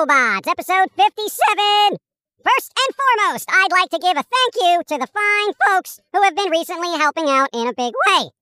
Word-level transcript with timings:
Robots, 0.00 0.48
episode 0.48 0.88
57. 0.96 2.00
First 2.40 2.72
and 2.72 2.90
foremost, 2.96 3.44
I'd 3.52 3.68
like 3.68 3.90
to 3.90 3.98
give 4.00 4.16
a 4.16 4.24
thank 4.24 4.52
you 4.56 4.80
to 4.88 4.96
the 4.96 5.06
fine 5.12 5.52
folks 5.60 6.00
who 6.14 6.22
have 6.22 6.34
been 6.34 6.48
recently 6.48 6.96
helping 6.96 7.28
out 7.28 7.50
in 7.52 7.68
a 7.68 7.76
big 7.76 7.92
way. 8.08 8.32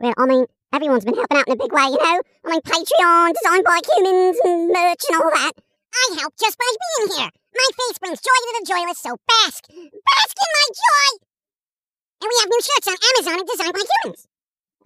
Well, 0.00 0.14
I 0.16 0.24
mean, 0.24 0.46
everyone's 0.72 1.04
been 1.04 1.12
helping 1.12 1.36
out 1.36 1.46
in 1.46 1.52
a 1.52 1.60
big 1.60 1.76
way, 1.76 1.92
you 1.92 2.00
know? 2.00 2.22
I 2.24 2.48
mean, 2.48 2.64
Patreon, 2.64 3.36
designed 3.36 3.68
by 3.68 3.84
humans, 3.84 4.40
and 4.42 4.72
merch 4.72 5.04
and 5.12 5.20
all 5.20 5.28
that. 5.28 5.52
I 5.92 6.16
help 6.24 6.32
just 6.40 6.56
by 6.56 6.64
being 6.64 7.20
here. 7.20 7.30
My 7.52 7.68
face 7.76 7.98
brings 8.00 8.24
joy 8.24 8.38
to 8.40 8.56
the 8.56 8.64
joyless, 8.64 8.98
so 9.04 9.20
bask. 9.28 9.68
Bask 9.68 10.36
in 10.40 10.50
my 10.56 10.66
joy! 10.72 11.08
And 12.24 12.28
we 12.32 12.36
have 12.40 12.48
new 12.48 12.62
shirts 12.64 12.88
on 12.88 12.96
Amazon 12.96 13.40
and 13.40 13.48
designed 13.48 13.76
by 13.76 13.84
humans. 13.84 14.26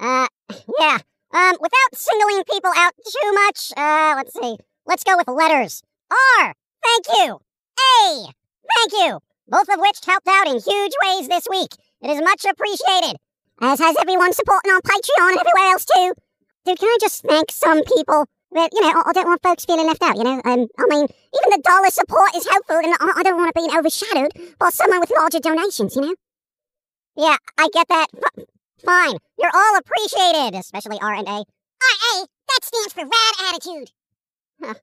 Uh, 0.03 0.27
yeah. 0.83 0.99
Um, 1.31 1.57
without 1.63 1.95
singling 1.95 2.43
people 2.51 2.73
out 2.75 2.93
too 2.99 3.33
much, 3.47 3.71
uh, 3.77 4.15
let's 4.19 4.35
see. 4.35 4.59
Let's 4.85 5.05
go 5.05 5.17
with 5.17 5.29
letters. 5.29 5.85
R, 6.13 6.55
thank 6.83 7.07
you. 7.19 7.39
A, 7.79 8.27
thank 8.75 8.93
you. 8.93 9.19
Both 9.49 9.69
of 9.69 9.81
which 9.81 9.99
helped 10.05 10.29
out 10.29 10.47
in 10.47 10.55
huge 10.55 10.93
ways 11.05 11.29
this 11.29 11.47
week. 11.51 11.71
It 12.03 12.11
is 12.11 12.21
much 12.21 12.45
appreciated. 12.45 13.17
As 13.61 13.79
has 13.79 13.97
everyone 14.01 14.33
supporting 14.33 14.73
on 14.73 14.81
Patreon 14.81 15.31
and 15.31 15.39
everywhere 15.39 15.73
else 15.73 15.85
too. 15.85 16.13
Dude, 16.65 16.79
can 16.79 16.89
I 16.89 16.99
just 17.01 17.23
thank 17.23 17.51
some 17.51 17.83
people 17.85 18.27
that, 18.53 18.71
you 18.73 18.81
know, 18.81 18.89
I 18.91 19.03
I 19.07 19.13
don't 19.13 19.27
want 19.27 19.43
folks 19.43 19.65
feeling 19.65 19.87
left 19.87 20.03
out, 20.03 20.17
you 20.17 20.25
know? 20.25 20.41
Um, 20.45 20.69
I 20.79 20.87
mean, 20.89 21.07
even 21.07 21.51
the 21.51 21.63
dollar 21.65 21.91
support 21.91 22.35
is 22.37 22.47
helpful 22.49 22.77
and 22.77 22.95
I, 23.01 23.13
I 23.17 23.23
don't 23.23 23.37
want 23.37 23.55
to 23.55 23.61
be 23.61 23.77
overshadowed 23.77 24.33
by 24.59 24.71
someone 24.71 25.01
with 25.01 25.11
larger 25.11 25.41
donations, 25.41 25.97
you 25.97 26.03
know? 26.03 26.15
Yeah, 27.17 27.37
I 27.59 27.69
get 27.73 27.89
that. 27.89 28.07
F- 28.17 28.45
fine. 28.85 29.17
You're 29.39 29.55
all 29.55 29.77
appreciated, 29.79 30.59
especially 30.59 30.99
R 31.01 31.15
and 31.15 31.29
A. 31.29 31.45
R-A, 31.83 32.27
that 32.49 32.65
stands 32.65 32.93
for 32.93 33.05
rad 33.05 33.35
attitude. 33.49 33.91
Huh. 34.63 34.75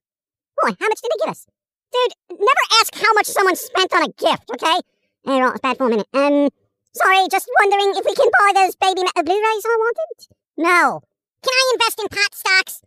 Boy, 0.62 0.76
how 0.78 0.88
much 0.88 1.00
did 1.00 1.10
they 1.12 1.24
give 1.24 1.30
us? 1.30 1.46
Dude, 1.92 2.38
never 2.38 2.64
ask 2.80 2.94
how 2.94 3.12
much 3.14 3.26
someone 3.26 3.56
spent 3.56 3.92
on 3.94 4.02
a 4.02 4.12
gift, 4.12 4.50
okay? 4.54 4.78
Hey, 5.24 5.40
well, 5.40 5.50
it's 5.52 5.60
bad 5.60 5.76
for 5.76 5.86
a 5.86 5.90
minute. 5.90 6.06
Um, 6.12 6.48
sorry, 6.94 7.26
just 7.30 7.48
wondering 7.60 7.96
if 7.96 8.04
we 8.04 8.14
can 8.14 8.30
buy 8.30 8.52
those 8.54 8.76
Babymetal 8.76 9.24
Blu-rays 9.24 9.64
I 9.66 9.76
wanted? 9.78 10.26
No. 10.56 11.00
Can 11.42 11.52
I 11.52 11.72
invest 11.74 12.00
in 12.00 12.08
pot 12.08 12.34
stocks? 12.34 12.82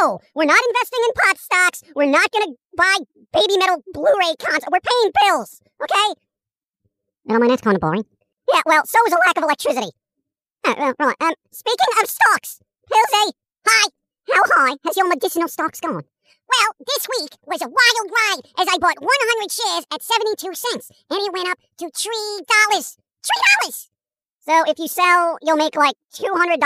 No, 0.00 0.18
we're 0.34 0.44
not 0.44 0.58
investing 0.68 1.00
in 1.06 1.12
pot 1.14 1.38
stocks. 1.38 1.82
We're 1.94 2.10
not 2.10 2.30
gonna 2.32 2.52
buy 2.76 2.96
Babymetal 3.34 3.82
Blu-ray 3.92 4.34
cons. 4.38 4.64
We're 4.70 4.80
paying 4.80 5.12
bills, 5.22 5.60
okay? 5.82 6.20
I 7.28 7.38
mean, 7.38 7.48
that's 7.48 7.62
kind 7.62 7.76
of 7.76 7.80
boring. 7.80 8.04
Yeah, 8.52 8.60
well, 8.66 8.84
so 8.86 8.98
is 9.06 9.12
a 9.12 9.16
lack 9.26 9.36
of 9.36 9.44
electricity. 9.44 9.90
Uh, 10.64 10.92
right, 10.98 11.16
um, 11.20 11.34
speaking 11.52 11.92
of 12.02 12.10
stocks, 12.10 12.60
Pillsy, 12.90 13.32
hi. 13.66 13.88
How 14.32 14.42
high 14.46 14.76
has 14.84 14.96
your 14.96 15.08
medicinal 15.08 15.48
stocks 15.48 15.80
gone? 15.80 16.02
Well, 16.56 16.72
this 16.86 17.04
week 17.20 17.32
was 17.44 17.60
a 17.60 17.68
wild 17.68 18.08
ride 18.08 18.44
as 18.56 18.68
I 18.68 18.78
bought 18.78 19.00
100 19.00 19.52
shares 19.52 19.84
at 19.92 20.02
72 20.02 20.54
cents, 20.54 20.90
and 21.10 21.20
it 21.20 21.32
went 21.32 21.48
up 21.48 21.58
to 21.78 21.86
$3. 21.86 22.96
$3! 23.66 23.88
So 24.40 24.64
if 24.70 24.78
you 24.78 24.88
sell, 24.88 25.38
you'll 25.42 25.56
make 25.56 25.76
like 25.76 25.96
$200 26.14 26.56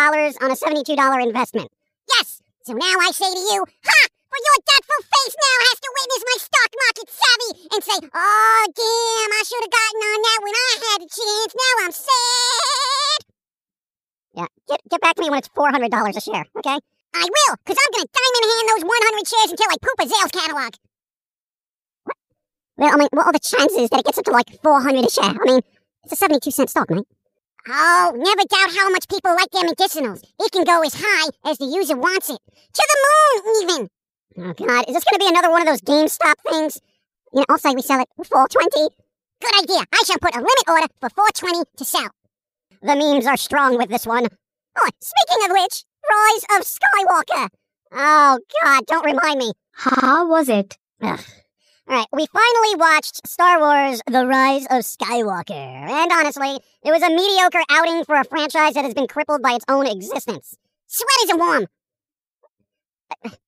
on 0.42 0.50
a 0.50 0.54
$72 0.54 1.26
investment. 1.26 1.70
Yes! 2.08 2.42
So 2.62 2.74
now 2.74 2.94
I 3.00 3.10
say 3.10 3.32
to 3.32 3.40
you, 3.40 3.64
ha! 3.66 4.06
But 4.30 4.38
your 4.46 4.58
doubtful 4.62 5.02
face 5.10 5.34
now 5.34 5.56
has 5.66 5.78
to 5.80 5.90
witness 5.90 6.22
my 6.22 6.38
stock 6.38 6.70
market 6.70 7.08
savvy 7.10 7.52
and 7.74 7.80
say, 7.82 7.98
oh, 8.14 8.64
damn, 8.70 9.32
I 9.34 9.42
should 9.42 9.64
have 9.64 9.74
gotten 9.74 10.02
on 10.06 10.20
that 10.22 10.40
when 10.44 10.54
I 10.54 10.70
had 10.86 11.00
a 11.02 11.10
chance. 11.10 11.52
Now 11.56 11.74
I'm 11.82 11.94
sad. 11.98 13.20
Yeah, 14.38 14.50
get, 14.68 14.80
get 14.88 15.00
back 15.00 15.16
to 15.16 15.22
me 15.22 15.30
when 15.30 15.40
it's 15.40 15.48
$400 15.48 16.16
a 16.16 16.20
share, 16.20 16.46
okay? 16.58 16.78
I 17.14 17.26
will, 17.26 17.56
because 17.64 17.78
I'm 17.78 17.92
going 17.92 18.06
to 18.06 18.14
diamond 18.14 18.44
hand 18.46 18.66
those 18.70 18.84
100 18.86 19.28
shares 19.28 19.50
until 19.50 19.70
I 19.70 19.76
poop 19.82 19.98
a 19.98 20.06
Zales 20.06 20.32
catalog. 20.32 20.74
What? 22.04 22.16
Well, 22.76 22.94
I 22.94 22.96
mean, 22.96 23.08
what 23.12 23.26
are 23.26 23.32
the 23.32 23.40
chances 23.40 23.90
that 23.90 24.00
it 24.00 24.06
gets 24.06 24.18
up 24.18 24.24
to 24.24 24.30
like 24.30 24.62
400 24.62 25.04
a 25.04 25.10
share? 25.10 25.24
I 25.24 25.44
mean, 25.44 25.60
it's 26.04 26.12
a 26.12 26.16
72 26.16 26.50
cent 26.50 26.70
stock, 26.70 26.90
mate. 26.90 27.06
Oh, 27.68 28.12
never 28.16 28.42
doubt 28.48 28.74
how 28.74 28.90
much 28.90 29.08
people 29.08 29.34
like 29.34 29.50
their 29.50 29.64
medicinals. 29.64 30.22
It 30.38 30.52
can 30.52 30.64
go 30.64 30.82
as 30.82 30.94
high 30.96 31.28
as 31.44 31.58
the 31.58 31.66
user 31.66 31.96
wants 31.96 32.30
it. 32.30 32.38
To 32.72 32.82
the 32.88 32.98
moon, 33.04 33.62
even. 33.62 33.88
Oh, 34.38 34.52
God, 34.54 34.88
is 34.88 34.94
this 34.94 35.04
going 35.04 35.18
to 35.18 35.24
be 35.24 35.28
another 35.28 35.50
one 35.50 35.62
of 35.62 35.68
those 35.68 35.82
GameStop 35.82 36.34
things? 36.48 36.80
You 37.32 37.40
know, 37.40 37.46
I'll 37.48 37.58
say 37.58 37.74
we 37.74 37.82
sell 37.82 38.00
it 38.00 38.08
for 38.16 38.24
420. 38.24 38.94
Good 39.42 39.62
idea. 39.62 39.84
I 39.92 40.02
shall 40.06 40.18
put 40.18 40.34
a 40.34 40.38
limit 40.38 40.68
order 40.68 40.86
for 41.00 41.10
420 41.10 41.64
to 41.76 41.84
sell. 41.84 42.08
The 42.82 42.96
memes 42.96 43.26
are 43.26 43.36
strong 43.36 43.76
with 43.76 43.90
this 43.90 44.06
one. 44.06 44.26
Oh, 44.78 44.88
speaking 45.00 45.44
of 45.44 45.52
which, 45.52 45.84
Rise 46.08 46.44
of 46.56 46.66
Skywalker. 46.66 47.48
Oh, 47.92 48.38
God, 48.62 48.86
don't 48.86 49.04
remind 49.04 49.38
me. 49.38 49.52
How 49.72 50.28
was 50.28 50.48
it? 50.48 50.78
Ugh. 51.02 51.20
All 51.88 51.96
right, 51.96 52.06
we 52.12 52.26
finally 52.26 52.76
watched 52.76 53.26
Star 53.26 53.58
Wars 53.58 54.00
The 54.06 54.24
Rise 54.24 54.64
of 54.66 54.82
Skywalker. 54.82 55.50
And 55.50 56.12
honestly, 56.12 56.60
it 56.84 56.90
was 56.92 57.02
a 57.02 57.10
mediocre 57.10 57.64
outing 57.68 58.04
for 58.04 58.14
a 58.14 58.24
franchise 58.24 58.74
that 58.74 58.84
has 58.84 58.94
been 58.94 59.08
crippled 59.08 59.42
by 59.42 59.54
its 59.54 59.64
own 59.68 59.86
existence. 59.88 60.56
Sweaty 60.86 61.24
isn't 61.24 61.38
warm. 61.38 61.66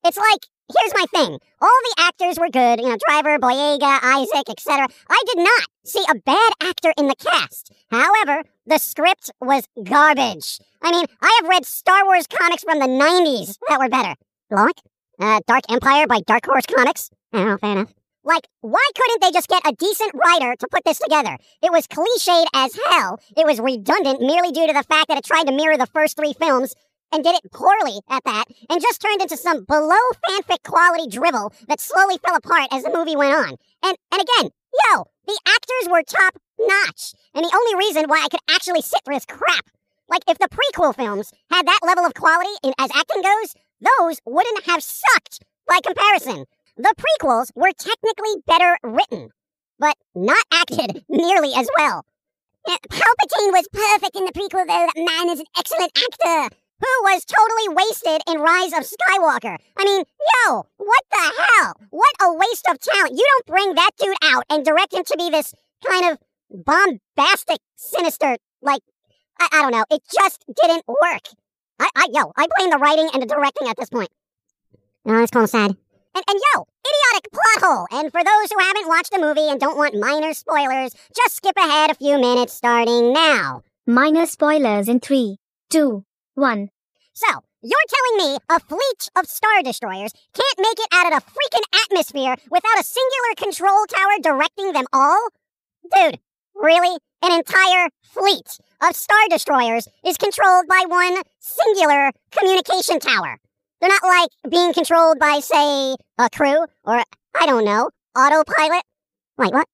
It's 0.04 0.16
like, 0.16 0.46
here's 0.78 0.94
my 0.94 1.04
thing. 1.12 1.38
All 1.60 1.68
the 1.84 1.94
actors 1.98 2.38
were 2.38 2.48
good, 2.48 2.80
you 2.80 2.88
know, 2.88 2.96
Driver, 3.08 3.38
Boyega, 3.38 3.98
Isaac, 4.02 4.48
etc. 4.48 4.88
I 5.08 5.22
did 5.26 5.38
not 5.38 5.62
see 5.84 6.04
a 6.10 6.14
bad 6.14 6.52
actor 6.62 6.92
in 6.96 7.06
the 7.06 7.16
cast. 7.16 7.72
However, 7.90 8.42
the 8.66 8.78
script 8.78 9.30
was 9.40 9.66
garbage. 9.82 10.58
I 10.82 10.90
mean, 10.90 11.06
I 11.20 11.38
have 11.40 11.48
read 11.48 11.66
Star 11.66 12.04
Wars 12.04 12.26
comics 12.26 12.64
from 12.64 12.78
the 12.78 12.86
90s 12.86 13.58
that 13.68 13.80
were 13.80 13.88
better. 13.88 14.14
Like? 14.50 14.76
Uh, 15.20 15.40
Dark 15.46 15.64
Empire 15.70 16.06
by 16.06 16.20
Dark 16.26 16.46
Horse 16.46 16.66
Comics? 16.66 17.10
Oh, 17.32 17.56
fair 17.58 17.72
enough. 17.72 17.92
Like, 18.24 18.46
why 18.60 18.84
couldn't 18.94 19.20
they 19.20 19.32
just 19.32 19.48
get 19.48 19.66
a 19.66 19.72
decent 19.72 20.12
writer 20.14 20.54
to 20.56 20.68
put 20.70 20.84
this 20.84 20.98
together? 20.98 21.36
It 21.60 21.72
was 21.72 21.88
cliched 21.88 22.46
as 22.54 22.78
hell. 22.88 23.18
It 23.36 23.44
was 23.44 23.60
redundant 23.60 24.20
merely 24.20 24.52
due 24.52 24.66
to 24.68 24.72
the 24.72 24.84
fact 24.84 25.08
that 25.08 25.18
it 25.18 25.24
tried 25.24 25.44
to 25.48 25.52
mirror 25.52 25.76
the 25.76 25.86
first 25.86 26.16
three 26.16 26.32
films 26.32 26.74
and 27.12 27.22
did 27.22 27.36
it 27.36 27.52
poorly 27.52 28.00
at 28.08 28.24
that, 28.24 28.44
and 28.68 28.80
just 28.80 29.00
turned 29.00 29.20
into 29.20 29.36
some 29.36 29.64
below 29.64 30.00
fanfic 30.26 30.62
quality 30.64 31.08
drivel 31.08 31.52
that 31.68 31.80
slowly 31.80 32.18
fell 32.18 32.36
apart 32.36 32.68
as 32.72 32.82
the 32.82 32.90
movie 32.90 33.16
went 33.16 33.34
on. 33.34 33.56
And 33.84 33.96
and 34.10 34.22
again, 34.22 34.50
yo, 34.90 35.04
the 35.26 35.38
actors 35.46 35.90
were 35.90 36.02
top 36.02 36.38
notch, 36.58 37.12
and 37.34 37.44
the 37.44 37.54
only 37.54 37.86
reason 37.86 38.08
why 38.08 38.22
I 38.24 38.28
could 38.28 38.40
actually 38.50 38.82
sit 38.82 39.00
through 39.04 39.16
this 39.16 39.26
crap, 39.26 39.66
like 40.08 40.22
if 40.28 40.38
the 40.38 40.48
prequel 40.48 40.96
films 40.96 41.32
had 41.50 41.66
that 41.66 41.80
level 41.84 42.04
of 42.06 42.14
quality 42.14 42.50
in, 42.64 42.72
as 42.78 42.90
acting 42.94 43.22
goes, 43.22 43.54
those 43.80 44.20
wouldn't 44.24 44.64
have 44.64 44.82
sucked 44.82 45.44
by 45.68 45.80
comparison. 45.84 46.46
The 46.76 46.94
prequels 46.96 47.50
were 47.54 47.72
technically 47.78 48.42
better 48.46 48.78
written, 48.82 49.30
but 49.78 49.96
not 50.14 50.42
acted 50.52 51.04
nearly 51.08 51.52
as 51.54 51.68
well. 51.76 52.04
Eh, 52.68 52.76
Palpatine 52.88 53.52
was 53.52 53.66
perfect 53.72 54.16
in 54.16 54.24
the 54.24 54.32
prequel, 54.32 54.66
though. 54.66 54.86
That 54.86 54.96
man 54.96 55.30
is 55.30 55.40
an 55.40 55.46
excellent 55.58 55.92
actor 55.98 56.56
who 56.82 57.04
was 57.04 57.24
totally 57.24 57.68
wasted 57.68 58.22
in 58.28 58.40
Rise 58.40 58.72
of 58.72 58.84
Skywalker. 58.84 59.56
I 59.76 59.84
mean, 59.84 60.04
yo, 60.48 60.66
what 60.78 61.04
the 61.10 61.32
hell? 61.38 61.74
What 61.90 62.14
a 62.20 62.34
waste 62.34 62.66
of 62.68 62.80
talent. 62.80 63.12
You 63.12 63.24
don't 63.30 63.46
bring 63.46 63.74
that 63.76 63.90
dude 63.98 64.16
out 64.24 64.44
and 64.50 64.64
direct 64.64 64.92
him 64.92 65.04
to 65.04 65.16
be 65.16 65.30
this 65.30 65.54
kind 65.86 66.10
of 66.10 66.18
bombastic, 66.50 67.58
sinister, 67.76 68.36
like, 68.60 68.82
I, 69.38 69.48
I 69.52 69.62
don't 69.62 69.72
know. 69.72 69.84
It 69.90 70.02
just 70.12 70.44
didn't 70.60 70.84
work. 70.88 71.22
I, 71.78 71.88
I, 71.94 72.08
yo, 72.12 72.32
I 72.36 72.46
blame 72.56 72.70
the 72.70 72.78
writing 72.78 73.08
and 73.12 73.22
the 73.22 73.26
directing 73.26 73.68
at 73.68 73.76
this 73.76 73.88
point. 73.88 74.10
No, 75.04 75.18
that's 75.18 75.30
kind 75.30 75.44
of 75.44 75.50
sad. 75.50 75.76
And, 76.14 76.24
and 76.28 76.40
yo, 76.54 76.66
idiotic 76.86 77.32
plot 77.32 77.62
hole. 77.62 77.86
And 77.92 78.12
for 78.12 78.22
those 78.22 78.52
who 78.52 78.58
haven't 78.58 78.88
watched 78.88 79.12
the 79.12 79.20
movie 79.20 79.48
and 79.48 79.60
don't 79.60 79.78
want 79.78 79.98
minor 79.98 80.34
spoilers, 80.34 80.94
just 81.16 81.36
skip 81.36 81.56
ahead 81.56 81.90
a 81.90 81.94
few 81.94 82.20
minutes 82.20 82.52
starting 82.52 83.12
now. 83.12 83.62
Minor 83.86 84.26
spoilers 84.26 84.88
in 84.88 85.00
three, 85.00 85.38
two, 85.70 86.04
one. 86.34 86.68
So, 87.12 87.26
You're 87.64 87.78
telling 87.88 88.32
me 88.32 88.38
a 88.50 88.58
fleet 88.58 89.08
of 89.16 89.26
Star 89.26 89.62
Destroyers 89.62 90.12
can't 90.34 90.58
make 90.58 90.78
it 90.80 90.88
out 90.92 91.12
of 91.12 91.22
the 91.22 91.30
freaking 91.30 91.62
atmosphere 91.84 92.34
without 92.50 92.80
a 92.80 92.82
singular 92.82 93.34
control 93.36 93.86
tower 93.86 94.18
directing 94.20 94.72
them 94.72 94.86
all? 94.92 95.28
Dude, 95.94 96.18
really? 96.56 96.98
An 97.22 97.30
entire 97.32 97.88
fleet 98.02 98.58
of 98.82 98.96
Star 98.96 99.28
Destroyers 99.30 99.86
is 100.04 100.16
controlled 100.16 100.66
by 100.66 100.82
one 100.88 101.22
singular 101.38 102.10
communication 102.32 102.98
tower. 102.98 103.38
They're 103.80 103.90
not 103.90 104.02
like 104.02 104.30
being 104.50 104.72
controlled 104.72 105.20
by, 105.20 105.38
say, 105.38 105.94
a 106.18 106.28
crew 106.30 106.66
or, 106.84 107.02
I 107.38 107.46
don't 107.46 107.64
know, 107.64 107.90
autopilot. 108.16 108.82
Wait, 109.38 109.52
what? 109.52 109.68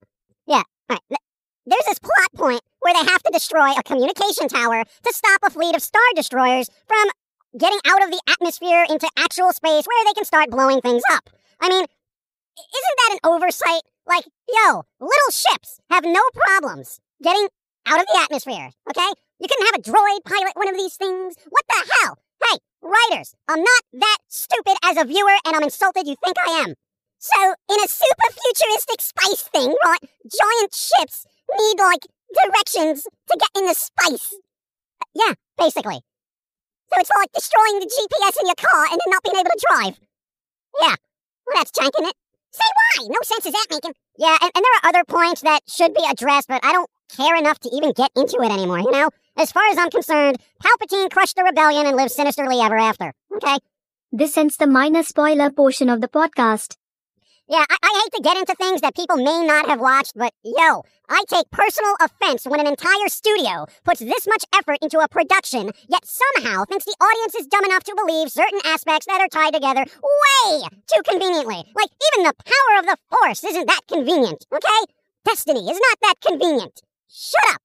Yeah, 0.47 0.63
all 0.91 0.99
right. 1.11 1.19
There's 1.69 1.85
this 1.85 1.99
plot 1.99 2.33
point 2.35 2.63
where 2.81 2.95
they 2.95 3.11
have 3.11 3.23
to 3.25 3.31
destroy 3.31 3.73
a 3.77 3.83
communication 3.83 4.49
tower 4.49 4.85
to 4.85 5.13
stop 5.13 5.41
a 5.45 5.51
fleet 5.51 5.77
of 5.77 5.83
Star 5.83 6.01
Destroyers 6.17 6.71
from 6.87 7.09
getting 7.59 7.79
out 7.85 8.03
of 8.03 8.11
the 8.11 8.23
atmosphere 8.27 8.87
into 8.89 9.07
actual 9.19 9.53
space 9.53 9.85
where 9.85 10.05
they 10.07 10.15
can 10.15 10.25
start 10.25 10.49
blowing 10.49 10.81
things 10.81 11.03
up. 11.13 11.29
I 11.61 11.69
mean, 11.69 11.85
isn't 11.85 12.97
that 12.97 13.13
an 13.13 13.31
oversight? 13.31 13.83
Like, 14.07 14.25
yo, 14.49 14.85
little 14.99 15.31
ships 15.31 15.79
have 15.91 16.05
no 16.05 16.23
problems 16.33 17.01
getting 17.23 17.49
out 17.87 18.01
of 18.01 18.07
the 18.07 18.19
atmosphere, 18.19 18.71
okay? 18.89 19.13
You 19.39 19.47
couldn't 19.47 19.67
have 19.67 19.81
a 19.81 19.91
droid 19.93 20.25
pilot 20.25 20.57
one 20.57 20.69
of 20.69 20.77
these 20.77 20.97
things? 20.97 21.37
What 21.51 21.65
the 21.69 21.93
hell? 22.01 22.19
Hey, 22.49 22.59
writers, 22.81 23.35
I'm 23.47 23.61
not 23.61 23.83
that 23.93 24.19
stupid 24.29 24.77
as 24.85 24.97
a 24.97 25.05
viewer 25.05 25.37
and 25.45 25.55
I'm 25.55 25.65
insulted 25.65 26.07
you 26.07 26.17
think 26.25 26.37
I 26.39 26.65
am. 26.65 26.75
So, 27.19 27.55
in 27.69 27.77
a 27.85 27.89
super 27.89 28.31
futuristic 28.31 29.01
space 29.03 29.43
thing, 29.43 29.75
right, 29.85 30.01
giant 30.31 30.73
ships 30.73 31.27
need, 31.57 31.79
like, 31.81 32.05
directions 32.35 33.05
to 33.05 33.39
get 33.39 33.51
in 33.57 33.67
the 33.67 33.75
space. 33.75 34.35
Uh, 35.01 35.07
yeah, 35.15 35.35
basically. 35.57 36.01
So 36.93 37.01
it's 37.01 37.11
like 37.15 37.33
destroying 37.33 37.81
the 37.81 37.87
GPS 37.87 38.41
in 38.41 38.47
your 38.47 38.57
car 38.57 38.85
and 38.91 39.01
then 39.01 39.11
not 39.13 39.23
being 39.23 39.37
able 39.37 39.51
to 39.51 39.67
drive. 39.69 39.99
Yeah, 40.81 40.97
well, 41.47 41.57
that's 41.57 41.73
janking 41.73 42.09
it. 42.09 42.17
Say 42.51 42.65
why? 42.65 43.09
No 43.09 43.19
sense 43.23 43.45
is 43.47 43.53
that 43.53 43.67
making. 43.71 43.93
Yeah, 44.17 44.37
and, 44.41 44.51
and 44.55 44.65
there 44.65 44.75
are 44.83 44.89
other 44.89 45.05
points 45.05 45.43
that 45.43 45.61
should 45.69 45.93
be 45.93 46.05
addressed, 46.09 46.49
but 46.49 46.65
I 46.65 46.73
don't 46.73 46.89
care 47.15 47.37
enough 47.37 47.59
to 47.61 47.71
even 47.73 47.93
get 47.93 48.11
into 48.17 48.41
it 48.41 48.51
anymore, 48.51 48.81
you 48.81 48.91
know? 48.91 49.11
As 49.37 49.53
far 49.53 49.65
as 49.71 49.79
I'm 49.79 49.91
concerned, 49.91 50.39
Palpatine 50.63 51.11
crushed 51.11 51.37
the 51.37 51.45
rebellion 51.45 51.87
and 51.87 51.97
lived 51.97 52.11
sinisterly 52.11 52.59
ever 52.61 52.77
after, 52.77 53.13
okay? 53.37 53.59
This 54.11 54.37
ends 54.37 54.57
the 54.57 54.67
minor 54.67 55.03
spoiler 55.03 55.51
portion 55.51 55.91
of 55.91 56.01
the 56.01 56.09
podcast. 56.09 56.77
Yeah, 57.51 57.65
I, 57.65 57.77
I 57.83 58.03
hate 58.05 58.13
to 58.17 58.23
get 58.23 58.37
into 58.37 58.55
things 58.55 58.83
that 58.83 58.95
people 58.95 59.17
may 59.17 59.47
not 59.47 59.69
have 59.69 59.81
watched, 59.81 60.13
but 60.15 60.35
yo, 60.45 60.85
I 61.09 61.25
take 61.29 61.51
personal 61.51 61.95
offense 61.99 62.45
when 62.45 62.61
an 62.61 62.67
entire 62.67 63.09
studio 63.09 63.65
puts 63.85 64.01
this 64.01 64.27
much 64.29 64.45
effort 64.55 64.77
into 64.83 64.99
a 64.99 65.09
production, 65.09 65.71
yet 65.89 66.05
somehow 66.05 66.67
thinks 66.67 66.85
the 66.85 66.97
audience 67.01 67.35
is 67.35 67.47
dumb 67.47 67.65
enough 67.65 67.85
to 67.85 67.97
believe 67.97 68.31
certain 68.31 68.61
aspects 68.67 69.07
that 69.07 69.23
are 69.23 69.29
tied 69.29 69.55
together 69.55 69.81
way 69.81 70.61
too 70.93 71.03
conveniently. 71.09 71.65
Like, 71.73 71.89
even 72.13 72.29
the 72.29 72.35
power 72.45 72.79
of 72.81 72.85
the 72.85 72.99
Force 73.09 73.43
isn't 73.43 73.67
that 73.67 73.81
convenient, 73.89 74.45
okay? 74.53 74.93
Destiny 75.25 75.71
is 75.71 75.81
not 75.81 75.99
that 76.03 76.21
convenient. 76.21 76.83
Shut 77.09 77.55
up! 77.55 77.63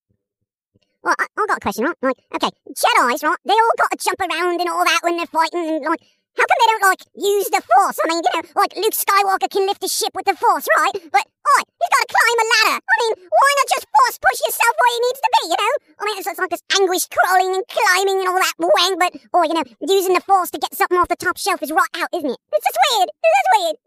Well, 1.04 1.16
I, 1.20 1.28
I've 1.38 1.48
got 1.50 1.58
a 1.58 1.60
question, 1.60 1.84
right? 1.84 1.98
Like, 2.02 2.16
okay, 2.36 2.52
Jedi's, 2.72 3.22
right? 3.22 3.36
They 3.44 3.52
all 3.52 3.78
got 3.78 3.92
to 3.92 3.98
jump 4.00 4.22
around 4.22 4.62
and 4.62 4.70
all 4.70 4.86
that 4.86 5.02
when 5.04 5.18
they're 5.18 5.26
fighting, 5.26 5.68
and 5.68 5.84
like, 5.84 6.00
how 6.34 6.46
come 6.46 6.60
they 6.60 6.70
don't, 6.74 6.86
like, 6.90 7.04
use 7.14 7.48
the 7.54 7.62
Force? 7.62 7.98
I 8.02 8.06
mean, 8.10 8.22
you 8.26 8.32
know, 8.34 8.44
like, 8.58 8.74
Luke 8.76 8.98
Skywalker 8.98 9.50
can 9.50 9.66
lift 9.70 9.84
a 9.86 9.90
ship 9.90 10.14
with 10.18 10.26
the 10.26 10.36
Force, 10.36 10.66
right? 10.78 10.96
But, 11.14 11.26
oi, 11.26 11.62
he's 11.62 11.92
got 11.94 12.02
to 12.02 12.10
climb 12.10 12.40
a 12.42 12.48
ladder. 12.54 12.78
I 12.82 12.96
mean, 13.06 13.14
why 13.30 13.50
not 13.62 13.68
just 13.70 13.86
Force 13.86 14.18
push 14.18 14.40
yourself 14.42 14.74
where 14.74 14.92
he 14.94 15.00
needs 15.06 15.22
to 15.22 15.30
be, 15.30 15.44
you 15.54 15.60
know? 15.62 15.74
I 16.00 16.02
mean, 16.06 16.16
it's, 16.18 16.28
it's 16.28 16.42
like 16.42 16.54
this 16.54 16.66
anguish 16.74 17.06
crawling 17.10 17.54
and 17.54 17.66
climbing 17.70 18.18
and 18.22 18.30
all 18.30 18.42
that 18.42 18.58
wang, 18.58 18.94
but, 18.98 19.12
or, 19.34 19.46
you 19.46 19.54
know, 19.54 19.66
using 19.86 20.18
the 20.18 20.26
Force 20.26 20.50
to 20.52 20.60
get 20.60 20.74
something 20.74 20.98
off 20.98 21.08
the 21.08 21.20
top 21.20 21.38
shelf 21.38 21.62
is 21.62 21.72
right 21.72 21.94
out, 22.02 22.10
isn't 22.14 22.30
it? 22.30 22.40
It's 22.52 22.66
just 22.66 22.80
weird. 22.90 23.10
It's 23.14 23.34
just 23.38 23.50
weird. 23.54 23.78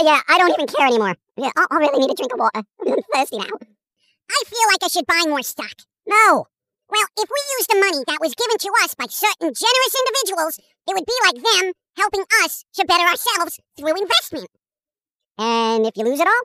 Yeah, 0.00 0.20
I 0.28 0.38
don't 0.38 0.54
even 0.54 0.66
care 0.70 0.86
anymore. 0.86 1.16
Yeah, 1.36 1.50
I, 1.56 1.66
I 1.70 1.76
really 1.82 1.98
need 1.98 2.10
a 2.10 2.14
drink 2.14 2.32
of 2.32 2.38
water. 2.38 2.62
I'm 2.86 3.02
thirsty 3.12 3.38
now. 3.38 3.50
I 4.30 4.40
feel 4.46 4.66
like 4.70 4.82
I 4.82 4.88
should 4.88 5.06
buy 5.06 5.24
more 5.26 5.42
stock. 5.42 5.82
No. 6.06 6.46
Well, 6.88 7.08
if 7.16 7.28
we 7.28 7.40
use 7.58 7.66
the 7.66 7.80
money 7.80 8.04
that 8.06 8.20
was 8.20 8.34
given 8.36 8.58
to 8.58 8.70
us 8.84 8.94
by 8.94 9.06
certain 9.08 9.48
generous 9.48 9.94
individuals, 9.96 10.60
it 10.88 10.94
would 10.94 11.06
be 11.06 11.18
like 11.24 11.36
them 11.36 11.72
helping 11.96 12.24
us 12.44 12.64
to 12.74 12.84
better 12.84 13.04
ourselves 13.04 13.60
through 13.76 14.00
investment. 14.00 14.48
And 15.38 15.86
if 15.86 15.96
you 15.96 16.04
lose 16.04 16.20
it 16.20 16.26
all? 16.26 16.44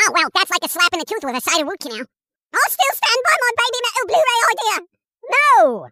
Oh, 0.00 0.10
well, 0.12 0.28
that's 0.34 0.50
like 0.50 0.64
a 0.64 0.68
slap 0.68 0.92
in 0.92 0.98
the 0.98 1.04
tooth 1.04 1.22
with 1.22 1.36
a 1.36 1.40
side 1.40 1.62
of 1.62 1.68
root 1.68 1.80
canal. 1.80 2.06
I'll 2.54 2.70
still 2.70 2.94
stand 2.94 3.20
by 3.24 3.36
my 3.40 3.50
Babymetal 3.58 3.98
oh, 3.98 4.06
Blu-ray 4.10 4.40
idea. 4.54 4.76
No. 5.24 5.88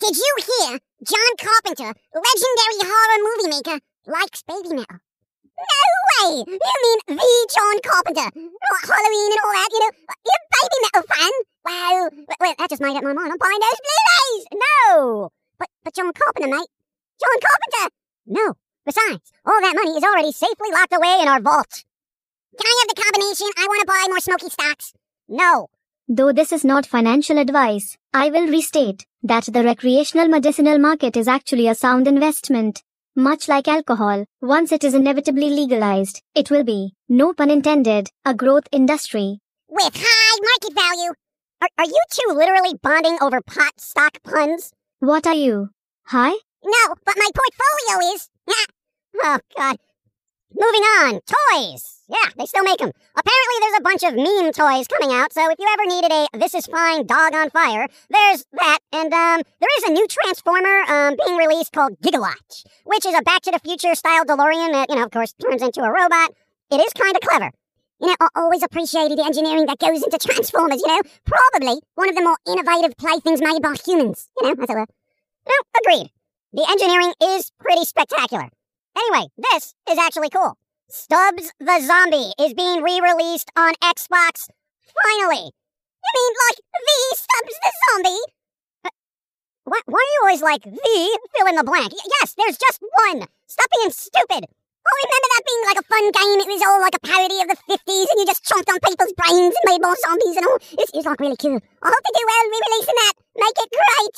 Did 0.00 0.16
you 0.16 0.32
hear 0.40 0.78
John 1.04 1.32
Carpenter, 1.38 1.92
legendary 2.14 2.80
horror 2.82 3.20
movie 3.20 3.50
maker, 3.52 3.78
likes 4.06 4.42
Babymetal? 4.42 4.98
No 5.60 5.86
way! 6.08 6.44
You 6.46 6.56
mean 6.56 6.98
the 7.06 7.48
John 7.52 7.76
Carpenter? 7.84 8.28
Not 8.32 8.82
Halloween 8.88 9.30
and 9.30 9.40
all 9.44 9.52
that, 9.52 9.68
you 9.70 9.80
know? 9.80 9.92
You're 10.24 10.46
Babymetal 10.56 11.04
fan? 11.14 11.32
Wow. 11.66 12.10
Wait, 12.40 12.58
that 12.58 12.70
just 12.70 12.80
made 12.80 12.96
up 12.96 13.04
my 13.04 13.12
mind. 13.12 13.32
I'm 13.32 13.38
buying 13.38 13.60
those 13.60 13.80
Blu-rays! 13.84 14.46
No! 14.54 15.30
But, 15.58 15.68
but 15.84 15.94
John 15.94 16.12
Carpenter, 16.12 16.48
mate. 16.48 16.68
John 17.20 17.38
Carpenter! 17.40 17.94
No. 18.26 18.54
Besides, 18.86 19.30
all 19.44 19.60
that 19.60 19.76
money 19.76 19.96
is 19.96 20.04
already 20.04 20.32
safely 20.32 20.70
locked 20.72 20.94
away 20.94 21.18
in 21.22 21.28
our 21.28 21.40
vault. 21.40 21.84
Can 22.58 22.66
I 22.66 22.76
have 22.80 22.94
the 22.94 23.02
combination? 23.02 23.46
I 23.58 23.66
want 23.68 23.80
to 23.80 23.86
buy 23.86 24.06
more 24.08 24.20
smoky 24.20 24.48
stocks. 24.48 24.92
No. 25.28 25.68
Though 26.08 26.32
this 26.32 26.50
is 26.50 26.64
not 26.64 26.86
financial 26.86 27.38
advice, 27.38 27.96
I 28.12 28.30
will 28.30 28.48
restate 28.48 29.06
that 29.22 29.44
the 29.44 29.62
recreational 29.62 30.28
medicinal 30.28 30.78
market 30.78 31.16
is 31.16 31.28
actually 31.28 31.68
a 31.68 31.74
sound 31.74 32.08
investment. 32.08 32.82
Much 33.14 33.48
like 33.48 33.68
alcohol, 33.68 34.24
once 34.40 34.72
it 34.72 34.82
is 34.82 34.94
inevitably 34.94 35.50
legalized, 35.50 36.22
it 36.34 36.50
will 36.50 36.64
be, 36.64 36.94
no 37.08 37.32
pun 37.34 37.50
intended, 37.50 38.08
a 38.24 38.34
growth 38.34 38.66
industry. 38.72 39.38
With 39.68 39.94
high 39.94 40.38
market 40.42 40.74
value. 40.74 41.12
Are, 41.62 41.68
are 41.78 41.84
you 41.84 42.02
two 42.10 42.34
literally 42.34 42.78
bonding 42.82 43.18
over 43.20 43.40
pot 43.42 43.74
stock 43.78 44.18
puns? 44.24 44.72
What 45.00 45.26
are 45.26 45.34
you? 45.34 45.68
Hi? 46.06 46.32
No, 46.64 46.94
but 47.04 47.14
my 47.16 47.28
portfolio 47.34 48.14
is. 48.14 48.28
oh, 49.22 49.38
God. 49.56 49.76
Moving 50.52 50.82
on. 50.82 51.20
Toys. 51.26 52.00
Yeah, 52.08 52.30
they 52.36 52.44
still 52.46 52.64
make 52.64 52.78
them. 52.78 52.90
Apparently, 53.16 53.56
there's 53.60 53.78
a 53.78 53.82
bunch 53.82 54.02
of 54.02 54.14
meme 54.16 54.52
toys 54.52 54.88
coming 54.88 55.14
out, 55.14 55.32
so 55.32 55.48
if 55.48 55.58
you 55.60 55.66
ever 55.72 55.86
needed 55.86 56.10
a 56.10 56.38
This 56.38 56.54
Is 56.54 56.66
Fine 56.66 57.06
dog 57.06 57.34
on 57.34 57.50
fire, 57.50 57.86
there's 58.10 58.44
that. 58.54 58.78
And, 58.92 59.14
um, 59.14 59.42
there 59.60 59.68
is 59.78 59.84
a 59.84 59.92
new 59.92 60.08
Transformer, 60.08 60.82
um, 60.88 61.16
being 61.24 61.38
released 61.38 61.72
called 61.72 62.00
Gigawatt, 62.00 62.64
which 62.84 63.06
is 63.06 63.14
a 63.16 63.22
Back 63.22 63.42
to 63.42 63.52
the 63.52 63.60
Future 63.60 63.94
style 63.94 64.24
DeLorean 64.24 64.72
that, 64.72 64.90
you 64.90 64.96
know, 64.96 65.04
of 65.04 65.12
course, 65.12 65.32
turns 65.34 65.62
into 65.62 65.82
a 65.82 65.90
robot. 65.92 66.32
It 66.72 66.80
is 66.80 66.92
kind 66.94 67.14
of 67.14 67.22
clever. 67.22 67.52
You 68.00 68.08
know, 68.08 68.16
I 68.20 68.28
always 68.34 68.64
appreciated 68.64 69.18
the 69.18 69.24
engineering 69.24 69.66
that 69.66 69.78
goes 69.78 70.02
into 70.02 70.18
Transformers, 70.18 70.80
you 70.80 70.88
know? 70.88 71.00
Probably 71.24 71.80
one 71.94 72.08
of 72.08 72.16
the 72.16 72.22
more 72.22 72.38
innovative 72.48 72.96
playthings 72.96 73.40
made 73.40 73.62
by 73.62 73.74
humans, 73.86 74.28
you 74.40 74.48
know, 74.48 74.62
as 74.62 74.68
it 74.68 74.74
were. 74.74 74.86
No, 75.46 75.54
agreed. 75.78 76.10
The 76.52 76.66
engineering 76.68 77.14
is 77.22 77.52
pretty 77.60 77.84
spectacular. 77.84 78.48
Anyway, 78.98 79.28
this 79.38 79.74
is 79.88 79.98
actually 79.98 80.30
cool. 80.30 80.58
Stubbs 80.88 81.52
the 81.60 81.78
Zombie 81.80 82.34
is 82.42 82.54
being 82.54 82.82
re-released 82.82 83.50
on 83.54 83.74
Xbox. 83.78 84.50
Finally. 84.82 85.54
You 85.54 86.10
mean 86.16 86.32
like 86.48 86.58
the 86.74 87.16
Stubbs 87.16 87.56
the 87.62 87.72
Zombie? 87.86 88.22
Uh, 88.84 88.90
why, 89.62 89.78
why 89.86 90.00
are 90.02 90.10
you 90.10 90.20
always 90.22 90.42
like 90.42 90.62
the 90.64 91.18
fill 91.36 91.46
in 91.46 91.54
the 91.54 91.62
blank? 91.62 91.92
Y- 91.92 92.10
yes, 92.20 92.34
there's 92.34 92.58
just 92.58 92.82
one. 93.06 93.22
Stop 93.46 93.70
being 93.78 93.92
stupid. 93.94 94.50
Oh, 94.50 94.96
remember 95.06 95.28
that 95.30 95.46
being 95.46 95.64
like 95.70 95.78
a 95.78 95.86
fun 95.86 96.06
game? 96.10 96.40
It 96.42 96.50
was 96.50 96.66
all 96.66 96.80
like 96.80 96.96
a 96.98 97.06
parody 97.06 97.38
of 97.42 97.46
the 97.46 97.58
50s 97.70 98.06
and 98.10 98.18
you 98.18 98.26
just 98.26 98.42
chomped 98.42 98.66
on 98.72 98.80
people's 98.82 99.14
brains 99.14 99.54
and 99.54 99.66
made 99.70 99.82
more 99.86 99.94
zombies 100.02 100.34
and 100.34 100.46
all. 100.50 100.58
It's, 100.82 100.90
it's 100.98 101.06
like 101.06 101.20
really 101.20 101.36
cool. 101.38 101.62
I 101.62 101.86
hope 101.86 102.02
they 102.02 102.18
do 102.18 102.26
well 102.26 102.44
re-releasing 102.50 102.98
that. 103.06 103.14
Make 103.38 103.58
it 103.62 103.70
great. 103.70 104.16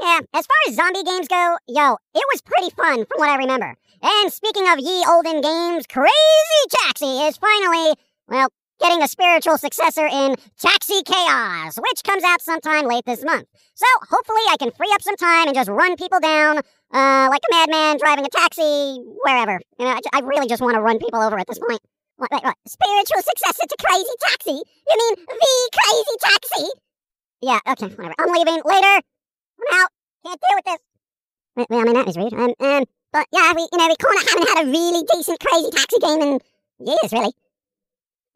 Yeah, 0.00 0.20
as 0.32 0.46
far 0.46 0.56
as 0.66 0.76
zombie 0.76 1.02
games 1.02 1.28
go, 1.28 1.56
yo, 1.68 1.98
it 2.14 2.24
was 2.32 2.40
pretty 2.40 2.70
fun 2.70 3.04
from 3.04 3.18
what 3.18 3.28
I 3.28 3.36
remember. 3.36 3.74
And 4.02 4.32
speaking 4.32 4.66
of 4.68 4.78
ye 4.78 5.04
olden 5.06 5.42
games, 5.42 5.86
Crazy 5.86 6.64
Taxi 6.70 7.28
is 7.28 7.36
finally, 7.36 7.94
well, 8.26 8.48
getting 8.80 9.02
a 9.02 9.08
spiritual 9.08 9.58
successor 9.58 10.06
in 10.06 10.36
Taxi 10.58 11.02
Chaos, 11.04 11.76
which 11.76 12.02
comes 12.02 12.24
out 12.24 12.40
sometime 12.40 12.86
late 12.86 13.04
this 13.04 13.22
month. 13.22 13.46
So 13.74 13.84
hopefully 14.08 14.40
I 14.50 14.56
can 14.58 14.70
free 14.70 14.90
up 14.94 15.02
some 15.02 15.16
time 15.16 15.48
and 15.48 15.54
just 15.54 15.68
run 15.68 15.96
people 15.96 16.18
down, 16.18 16.58
uh, 16.94 17.28
like 17.30 17.42
a 17.44 17.54
madman 17.54 17.98
driving 17.98 18.24
a 18.24 18.30
taxi, 18.30 19.02
wherever. 19.22 19.60
You 19.78 19.84
know, 19.84 19.92
I, 19.92 20.00
I 20.14 20.20
really 20.20 20.48
just 20.48 20.62
want 20.62 20.76
to 20.76 20.80
run 20.80 20.98
people 20.98 21.20
over 21.20 21.38
at 21.38 21.46
this 21.46 21.58
point. 21.58 21.80
What, 22.16 22.32
what, 22.32 22.42
what? 22.42 22.56
Spiritual 22.66 23.20
successor 23.22 23.66
to 23.68 23.76
Crazy 23.84 24.16
Taxi? 24.20 24.50
You 24.52 24.96
mean 24.96 25.26
the 25.26 25.70
Crazy 25.76 26.16
Taxi? 26.20 26.66
Yeah, 27.42 27.58
okay, 27.68 27.86
whatever. 27.94 28.14
I'm 28.18 28.32
leaving 28.32 28.62
later. 28.64 29.02
I'm 29.60 29.82
out. 29.82 29.90
Can't 30.24 30.40
deal 30.40 30.56
with 30.56 30.64
this. 30.64 30.82
Well, 31.56 31.80
I 31.80 31.84
mean, 31.84 31.94
that 31.94 32.06
was 32.06 32.16
rude. 32.16 32.32
Um, 32.32 32.54
um, 32.60 32.84
but 33.12 33.26
yeah, 33.32 33.52
we, 33.54 33.68
you 33.70 33.78
know, 33.78 33.88
we 33.88 33.96
kind 33.96 34.16
of 34.16 34.28
haven't 34.28 34.48
had 34.48 34.64
a 34.64 34.70
really 34.70 35.04
decent 35.12 35.40
Crazy 35.40 35.70
Taxi 35.70 35.98
game 35.98 36.22
in 36.22 36.40
years, 36.78 37.12
really. 37.12 37.32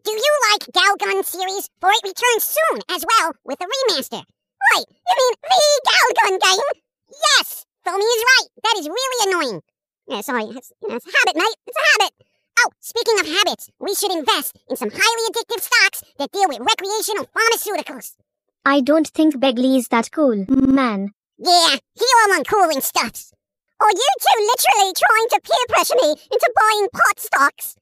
Do 0.05 0.13
you 0.13 0.35
like 0.53 0.69
Galgun 0.69 1.25
series? 1.25 1.71
For 1.81 1.89
it 1.91 2.05
returns 2.05 2.45
soon 2.45 2.81
as 2.91 3.05
well 3.09 3.33
with 3.45 3.61
a 3.61 3.65
remaster. 3.65 4.21
Wait, 4.21 4.87
you 4.89 5.15
mean 5.17 5.35
the 5.45 5.91
Galgun 5.91 6.41
game? 6.41 6.65
Yes! 7.09 7.65
Foamy 7.85 8.05
is 8.05 8.25
right. 8.25 8.49
That 8.65 8.77
is 8.79 8.89
really 8.89 9.31
annoying. 9.31 9.63
Yeah, 10.09 10.21
sorry. 10.21 10.45
It's, 10.45 10.73
you 10.83 10.89
know, 10.89 10.97
it's 10.97 11.07
a 11.07 11.13
habit, 11.17 11.37
mate. 11.37 11.57
It's 11.67 11.77
a 11.77 12.03
habit. 12.03 12.13
Oh, 12.61 12.71
speaking 12.81 13.19
of 13.21 13.27
habits, 13.27 13.71
we 13.79 13.95
should 13.95 14.13
invest 14.13 14.59
in 14.69 14.77
some 14.77 14.91
highly 14.93 15.25
addictive 15.31 15.61
stocks 15.61 16.03
that 16.19 16.33
deal 16.33 16.49
with 16.49 16.61
recreational 16.61 17.29
pharmaceuticals. 17.33 18.17
I 18.65 18.81
don't 18.81 19.07
think 19.09 19.37
Begley 19.37 19.77
is 19.77 19.89
that 19.89 20.11
cool, 20.11 20.47
man. 20.49 21.11
Yeah, 21.37 21.77
he 21.95 22.07
all 22.23 22.37
on 22.37 22.45
cooling 22.45 22.81
stuffs. 22.81 23.33
Or 23.81 23.91
you 23.91 24.11
two 24.21 24.41
literally 24.41 24.93
trying 24.97 25.29
to 25.31 25.41
peer 25.43 25.67
pressure 25.69 25.97
me 26.01 26.11
into 26.11 26.53
buying 26.57 26.89
pot 26.93 27.21
stocks. 27.21 27.77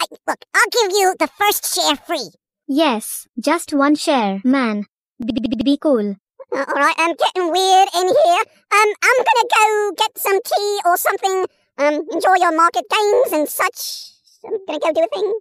I, 0.00 0.06
look, 0.26 0.38
I'll 0.54 0.70
give 0.70 0.92
you 0.92 1.14
the 1.18 1.28
first 1.38 1.74
share 1.74 1.96
free. 1.96 2.30
Yes, 2.66 3.26
just 3.38 3.74
one 3.74 3.94
share, 3.94 4.40
man. 4.44 4.86
Be, 5.20 5.76
cool. 5.76 6.16
Uh, 6.50 6.64
all 6.66 6.74
right, 6.74 6.94
I'm 6.96 7.14
getting 7.14 7.52
weird 7.52 7.88
in 7.94 8.08
here. 8.08 8.42
Um, 8.72 8.92
I'm 9.02 9.18
gonna 9.28 9.48
go 9.54 9.92
get 9.98 10.18
some 10.18 10.40
tea 10.44 10.78
or 10.84 10.96
something. 10.96 11.44
Um, 11.76 12.06
enjoy 12.10 12.36
your 12.36 12.56
market 12.56 12.84
gains 12.90 13.32
and 13.32 13.48
such. 13.48 14.12
I'm 14.44 14.58
gonna 14.66 14.78
go 14.78 14.92
do 14.92 15.04
a 15.04 15.08
thing. 15.14 15.34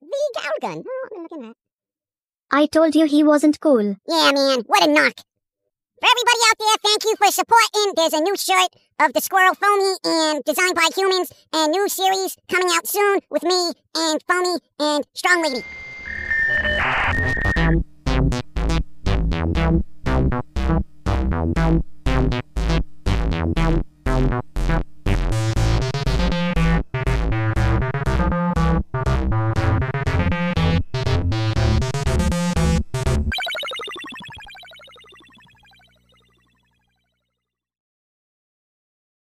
The 0.00 0.40
Galgun. 0.40 0.84
Oh, 0.86 1.08
I'm 1.14 1.22
looking 1.22 1.44
at. 1.50 1.56
I 2.54 2.66
told 2.66 2.94
you 2.94 3.06
he 3.06 3.24
wasn't 3.24 3.58
cool. 3.60 3.96
Yeah, 4.06 4.30
man, 4.34 4.60
what 4.66 4.86
a 4.86 4.86
knock. 4.86 5.14
For 6.00 6.08
everybody 6.10 6.42
out 6.50 6.58
there, 6.58 6.76
thank 6.82 7.04
you 7.04 7.16
for 7.16 7.32
supporting. 7.32 7.94
There's 7.96 8.12
a 8.12 8.20
new 8.20 8.36
shirt 8.36 8.68
of 9.00 9.14
the 9.14 9.22
Squirrel 9.22 9.54
Foamy 9.54 9.94
and 10.04 10.44
designed 10.44 10.74
by 10.74 10.88
humans, 10.94 11.32
and 11.54 11.72
new 11.72 11.88
series 11.88 12.36
coming 12.50 12.68
out 12.70 12.86
soon 12.86 13.20
with 13.30 13.42
me 13.42 13.72
and 13.96 14.22
Foamy 14.28 14.58
and 14.80 15.06
Strong 15.14 15.42
Lady. 15.44 15.64